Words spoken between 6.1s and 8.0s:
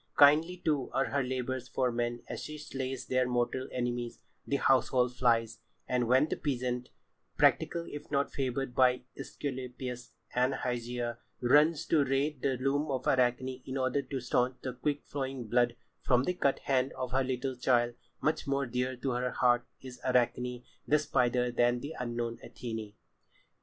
the peasant—practical,